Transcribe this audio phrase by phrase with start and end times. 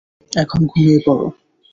[0.33, 1.27] এখন ঘুমিয়ে পড়ো।